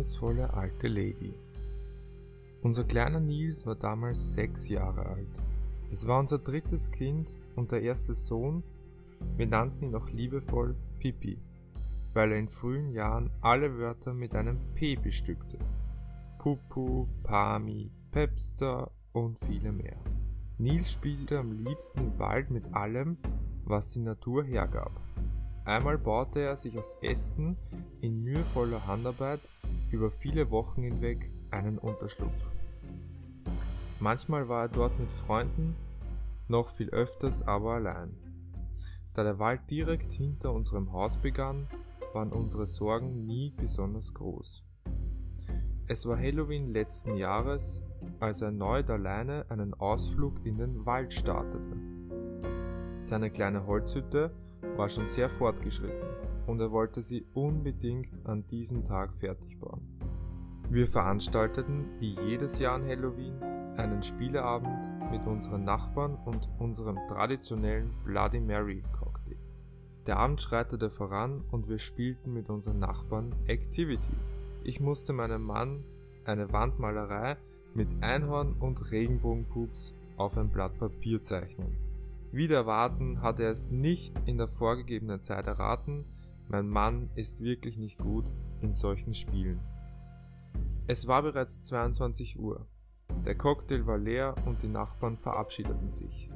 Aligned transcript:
geheimnisvolle 0.00 0.52
alte 0.54 0.88
Lady. 0.88 1.34
Unser 2.62 2.84
kleiner 2.84 3.20
Nils 3.20 3.66
war 3.66 3.74
damals 3.74 4.34
sechs 4.34 4.68
Jahre 4.68 5.06
alt. 5.06 5.40
Es 5.90 6.06
war 6.06 6.18
unser 6.18 6.38
drittes 6.38 6.90
Kind 6.90 7.34
und 7.56 7.72
der 7.72 7.82
erste 7.82 8.14
Sohn. 8.14 8.62
Wir 9.36 9.46
nannten 9.46 9.84
ihn 9.84 9.94
auch 9.94 10.08
liebevoll 10.10 10.74
Pipi, 10.98 11.38
weil 12.14 12.32
er 12.32 12.38
in 12.38 12.48
frühen 12.48 12.92
Jahren 12.92 13.30
alle 13.40 13.78
Wörter 13.78 14.14
mit 14.14 14.34
einem 14.34 14.58
P 14.74 14.96
bestückte. 14.96 15.58
Pupu, 16.38 17.06
Pami, 17.22 17.90
Pepster 18.10 18.90
und 19.12 19.38
viele 19.38 19.72
mehr. 19.72 19.98
Nils 20.58 20.92
spielte 20.92 21.38
am 21.38 21.52
liebsten 21.52 22.00
im 22.00 22.18
Wald 22.18 22.50
mit 22.50 22.74
allem, 22.74 23.18
was 23.64 23.88
die 23.88 24.00
Natur 24.00 24.44
hergab. 24.44 24.92
Einmal 25.64 25.98
baute 25.98 26.40
er 26.40 26.56
sich 26.56 26.78
aus 26.78 26.96
Ästen 27.02 27.56
in 28.00 28.22
mühevoller 28.22 28.86
Handarbeit 28.86 29.40
über 29.90 30.10
viele 30.10 30.50
Wochen 30.50 30.82
hinweg 30.82 31.30
einen 31.50 31.78
Unterschlupf. 31.78 32.50
Manchmal 33.98 34.48
war 34.48 34.62
er 34.62 34.68
dort 34.68 34.98
mit 34.98 35.10
Freunden, 35.10 35.76
noch 36.48 36.70
viel 36.70 36.90
öfters 36.90 37.46
aber 37.46 37.74
allein. 37.74 38.16
Da 39.14 39.24
der 39.24 39.38
Wald 39.38 39.60
direkt 39.70 40.12
hinter 40.12 40.52
unserem 40.52 40.92
Haus 40.92 41.16
begann, 41.16 41.66
waren 42.12 42.32
unsere 42.32 42.66
Sorgen 42.66 43.26
nie 43.26 43.52
besonders 43.56 44.14
groß. 44.14 44.64
Es 45.86 46.06
war 46.06 46.16
Halloween 46.16 46.72
letzten 46.72 47.16
Jahres, 47.16 47.84
als 48.20 48.42
er 48.42 48.46
erneut 48.48 48.88
alleine 48.90 49.44
einen 49.48 49.74
Ausflug 49.74 50.44
in 50.44 50.58
den 50.58 50.86
Wald 50.86 51.12
startete. 51.12 51.76
Seine 53.00 53.30
kleine 53.30 53.66
Holzhütte 53.66 54.30
war 54.76 54.88
schon 54.88 55.08
sehr 55.08 55.28
fortgeschritten 55.28 56.08
und 56.50 56.60
er 56.60 56.72
wollte 56.72 57.00
sie 57.00 57.24
unbedingt 57.32 58.26
an 58.26 58.44
diesem 58.46 58.84
Tag 58.84 59.14
fertig 59.14 59.58
bauen. 59.60 59.86
Wir 60.68 60.88
veranstalteten, 60.88 61.84
wie 62.00 62.18
jedes 62.20 62.58
Jahr 62.58 62.74
an 62.74 62.86
Halloween, 62.86 63.40
einen 63.76 64.02
Spieleabend 64.02 64.90
mit 65.12 65.26
unseren 65.26 65.64
Nachbarn 65.64 66.16
und 66.24 66.48
unserem 66.58 66.98
traditionellen 67.08 67.90
Bloody 68.04 68.40
Mary 68.40 68.82
Cocktail. 68.98 69.36
Der 70.06 70.18
Abend 70.18 70.42
schreitete 70.42 70.90
voran 70.90 71.44
und 71.52 71.68
wir 71.68 71.78
spielten 71.78 72.32
mit 72.32 72.50
unseren 72.50 72.80
Nachbarn 72.80 73.32
Activity. 73.46 74.16
Ich 74.64 74.80
musste 74.80 75.12
meinem 75.12 75.42
Mann 75.42 75.84
eine 76.24 76.52
Wandmalerei 76.52 77.36
mit 77.74 77.88
Einhorn 78.02 78.54
und 78.58 78.90
Regenbogenpups 78.90 79.94
auf 80.16 80.36
ein 80.36 80.50
Blatt 80.50 80.76
Papier 80.78 81.22
zeichnen. 81.22 81.76
Wieder 82.32 82.56
erwarten 82.56 83.22
hat 83.22 83.40
er 83.40 83.50
es 83.50 83.70
nicht 83.70 84.14
in 84.26 84.36
der 84.38 84.48
vorgegebenen 84.48 85.22
Zeit 85.22 85.46
erraten. 85.46 86.04
Mein 86.50 86.68
Mann 86.68 87.10
ist 87.14 87.44
wirklich 87.44 87.78
nicht 87.78 87.96
gut 87.98 88.24
in 88.60 88.74
solchen 88.74 89.14
Spielen. 89.14 89.60
Es 90.88 91.06
war 91.06 91.22
bereits 91.22 91.62
22 91.62 92.40
Uhr. 92.40 92.66
Der 93.24 93.36
Cocktail 93.36 93.86
war 93.86 93.98
leer 93.98 94.34
und 94.46 94.60
die 94.60 94.68
Nachbarn 94.68 95.16
verabschiedeten 95.16 95.90
sich. 95.90 96.28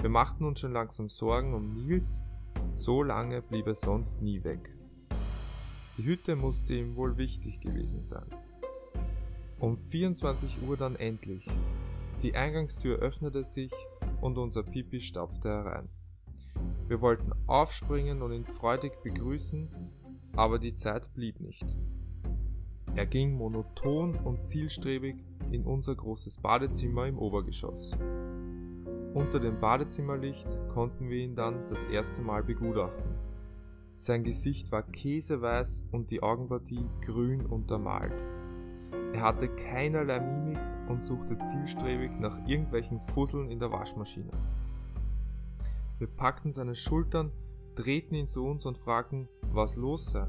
Wir 0.00 0.10
machten 0.10 0.44
uns 0.44 0.60
schon 0.60 0.72
langsam 0.72 1.08
Sorgen 1.08 1.54
um 1.54 1.74
Nils, 1.74 2.22
so 2.76 3.02
lange 3.02 3.42
blieb 3.42 3.66
er 3.66 3.74
sonst 3.74 4.22
nie 4.22 4.44
weg. 4.44 4.72
Die 5.96 6.04
Hütte 6.04 6.36
musste 6.36 6.74
ihm 6.74 6.94
wohl 6.94 7.16
wichtig 7.16 7.60
gewesen 7.60 8.04
sein. 8.04 8.26
Um 9.58 9.76
24 9.76 10.62
Uhr 10.68 10.76
dann 10.76 10.94
endlich. 10.94 11.44
Die 12.22 12.36
Eingangstür 12.36 13.00
öffnete 13.00 13.42
sich 13.42 13.72
und 14.20 14.38
unser 14.38 14.62
Pipi 14.62 15.00
stapfte 15.00 15.48
herein. 15.48 15.88
Wir 16.88 17.02
wollten 17.02 17.32
aufspringen 17.46 18.22
und 18.22 18.32
ihn 18.32 18.46
freudig 18.46 19.02
begrüßen, 19.02 19.68
aber 20.34 20.58
die 20.58 20.74
Zeit 20.74 21.12
blieb 21.12 21.38
nicht. 21.38 21.66
Er 22.94 23.04
ging 23.04 23.36
monoton 23.36 24.14
und 24.16 24.48
zielstrebig 24.48 25.22
in 25.50 25.64
unser 25.64 25.94
großes 25.94 26.38
Badezimmer 26.38 27.06
im 27.06 27.18
Obergeschoss. 27.18 27.92
Unter 29.12 29.38
dem 29.38 29.60
Badezimmerlicht 29.60 30.48
konnten 30.68 31.10
wir 31.10 31.18
ihn 31.18 31.36
dann 31.36 31.66
das 31.68 31.84
erste 31.86 32.22
Mal 32.22 32.42
begutachten. 32.42 33.14
Sein 33.96 34.24
Gesicht 34.24 34.72
war 34.72 34.82
käseweiß 34.82 35.84
und 35.92 36.10
die 36.10 36.22
Augenpartie 36.22 36.86
grün 37.04 37.44
untermalt. 37.44 38.14
Er 39.12 39.22
hatte 39.22 39.48
keinerlei 39.48 40.20
Mimik 40.20 40.58
und 40.88 41.02
suchte 41.02 41.36
zielstrebig 41.38 42.12
nach 42.18 42.38
irgendwelchen 42.46 43.00
Fusseln 43.00 43.50
in 43.50 43.58
der 43.58 43.72
Waschmaschine. 43.72 44.32
Wir 45.98 46.06
packten 46.06 46.52
seine 46.52 46.76
Schultern, 46.76 47.32
drehten 47.74 48.14
ihn 48.14 48.28
zu 48.28 48.46
uns 48.46 48.64
und 48.66 48.78
fragten, 48.78 49.28
was 49.52 49.76
los 49.76 50.12
sei. 50.12 50.28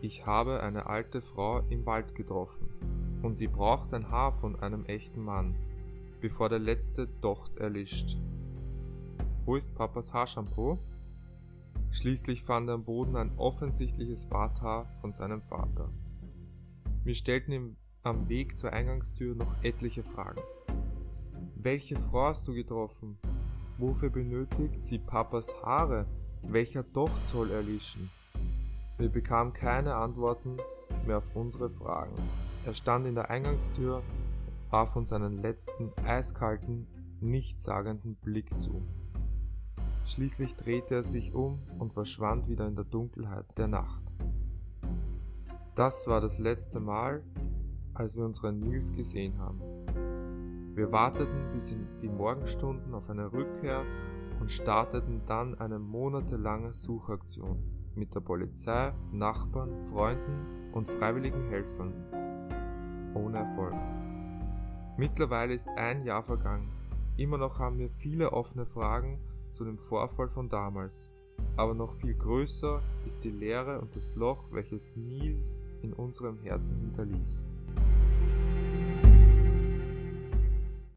Ich 0.00 0.26
habe 0.26 0.60
eine 0.60 0.86
alte 0.86 1.22
Frau 1.22 1.60
im 1.68 1.86
Wald 1.86 2.14
getroffen 2.14 2.68
und 3.22 3.38
sie 3.38 3.46
braucht 3.46 3.94
ein 3.94 4.10
Haar 4.10 4.32
von 4.32 4.56
einem 4.56 4.84
echten 4.86 5.22
Mann, 5.22 5.54
bevor 6.20 6.48
der 6.48 6.58
letzte 6.58 7.06
Docht 7.06 7.56
erlischt. 7.58 8.16
Wo 9.44 9.54
ist 9.54 9.74
Papas 9.76 10.12
Haarshampoo? 10.12 10.78
Schließlich 11.92 12.42
fand 12.42 12.68
er 12.68 12.74
am 12.74 12.84
Boden 12.84 13.14
ein 13.16 13.38
offensichtliches 13.38 14.26
Barthaar 14.26 14.86
von 15.00 15.12
seinem 15.12 15.40
Vater. 15.40 15.92
Wir 17.04 17.14
stellten 17.14 17.52
ihm 17.52 17.76
am 18.02 18.28
Weg 18.28 18.58
zur 18.58 18.72
Eingangstür 18.72 19.36
noch 19.36 19.54
etliche 19.62 20.02
Fragen. 20.02 20.40
Welche 21.54 21.96
Frau 21.96 22.26
hast 22.26 22.46
du 22.48 22.54
getroffen? 22.54 23.18
Wofür 23.78 24.08
benötigt 24.08 24.82
sie 24.82 24.98
Papas 24.98 25.52
Haare? 25.62 26.06
Welcher 26.42 26.82
Docht 26.82 27.26
soll 27.26 27.50
erlischen? 27.50 28.10
Wir 28.96 29.10
bekamen 29.10 29.52
keine 29.52 29.96
Antworten 29.96 30.56
mehr 31.06 31.18
auf 31.18 31.36
unsere 31.36 31.68
Fragen. 31.68 32.14
Er 32.64 32.72
stand 32.72 33.06
in 33.06 33.14
der 33.14 33.28
Eingangstür 33.28 33.96
und 33.96 34.72
warf 34.72 34.96
uns 34.96 35.12
einen 35.12 35.42
letzten 35.42 35.92
eiskalten, 36.04 36.86
nichtssagenden 37.20 38.16
Blick 38.16 38.58
zu. 38.58 38.80
Schließlich 40.06 40.54
drehte 40.54 40.94
er 40.94 41.02
sich 41.02 41.34
um 41.34 41.58
und 41.78 41.92
verschwand 41.92 42.48
wieder 42.48 42.66
in 42.66 42.76
der 42.76 42.84
Dunkelheit 42.84 43.58
der 43.58 43.68
Nacht. 43.68 44.02
Das 45.74 46.06
war 46.06 46.22
das 46.22 46.38
letzte 46.38 46.80
Mal, 46.80 47.22
als 47.92 48.16
wir 48.16 48.24
unseren 48.24 48.60
Nils 48.60 48.92
gesehen 48.92 49.38
haben. 49.38 49.60
Wir 50.76 50.92
warteten 50.92 51.52
bis 51.54 51.72
in 51.72 51.86
die 52.02 52.08
Morgenstunden 52.10 52.92
auf 52.92 53.08
eine 53.08 53.32
Rückkehr 53.32 53.82
und 54.40 54.50
starteten 54.50 55.22
dann 55.24 55.54
eine 55.58 55.78
monatelange 55.78 56.74
Suchaktion 56.74 57.62
mit 57.94 58.14
der 58.14 58.20
Polizei, 58.20 58.92
Nachbarn, 59.10 59.86
Freunden 59.86 60.74
und 60.74 60.86
freiwilligen 60.86 61.48
Helfern. 61.48 61.94
Ohne 63.14 63.38
Erfolg. 63.38 63.72
Mittlerweile 64.98 65.54
ist 65.54 65.70
ein 65.78 66.04
Jahr 66.04 66.22
vergangen. 66.22 66.70
Immer 67.16 67.38
noch 67.38 67.58
haben 67.58 67.78
wir 67.78 67.88
viele 67.88 68.34
offene 68.34 68.66
Fragen 68.66 69.18
zu 69.52 69.64
dem 69.64 69.78
Vorfall 69.78 70.28
von 70.28 70.50
damals. 70.50 71.10
Aber 71.56 71.72
noch 71.72 71.94
viel 71.94 72.12
größer 72.12 72.82
ist 73.06 73.24
die 73.24 73.30
Leere 73.30 73.80
und 73.80 73.96
das 73.96 74.14
Loch, 74.14 74.52
welches 74.52 74.94
Nils 74.94 75.62
in 75.80 75.94
unserem 75.94 76.36
Herzen 76.40 76.78
hinterließ. 76.80 77.46